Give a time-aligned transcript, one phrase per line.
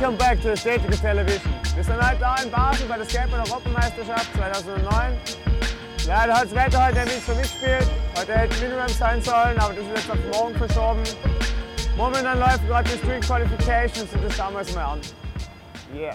[0.00, 1.52] Welcome back to Statical Television.
[1.74, 5.18] Wir sind heute da in Basel bei der Skateboard-Europameisterschaft 2009.
[6.06, 7.90] Leider hat das Wetter heute nicht so mitgespielt.
[8.16, 11.02] Heute hätte Minimum sein sollen, aber das ist jetzt auf morgen verschoben.
[11.96, 15.00] Momentan läuft gerade die Street Qualifications und das schauen wir uns mal an.
[15.92, 16.14] Yeah.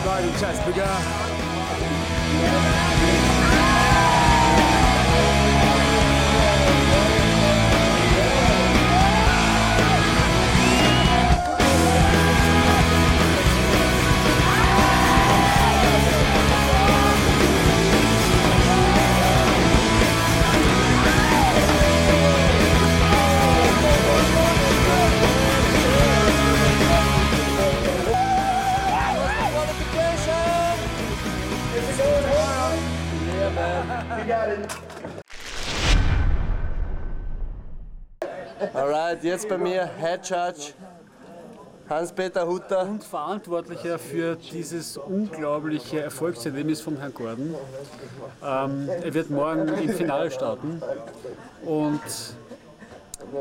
[0.04, 0.84] Bridal Chess Bigger.
[38.72, 40.72] Alright, jetzt bei mir Head Judge
[41.88, 42.82] Hans-Peter Hutter.
[42.82, 47.54] und Verantwortlicher für dieses unglaubliche Erfolgserlebnis von Herrn Gordon.
[48.44, 50.80] Ähm, er wird morgen im Finale starten
[51.64, 52.00] und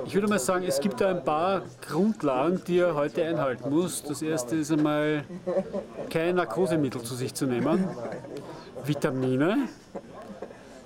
[0.05, 4.01] ich würde mal sagen, es gibt da ein paar Grundlagen, die er heute einhalten muss.
[4.03, 5.25] Das erste ist einmal
[6.09, 7.87] kein Narkosemittel zu sich zu nehmen,
[8.83, 9.69] Vitamine,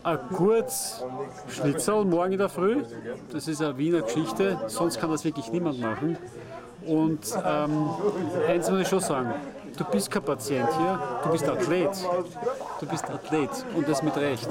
[0.08, 1.04] ein kurz
[1.50, 2.84] Schnitzel morgen in der Früh,
[3.32, 6.18] das ist eine Wiener Geschichte, sonst kann das wirklich niemand machen.
[6.86, 7.90] Und ähm,
[8.48, 9.34] eins muss ich schon sagen,
[9.76, 11.90] du bist kein Patient hier, du bist Athlet.
[12.80, 14.48] Du bist Athlet und das mit Recht.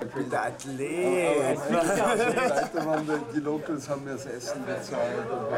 [0.00, 1.58] Ich bin der Athlet.
[3.34, 5.26] Die Locals haben mir das Essen bezahlt.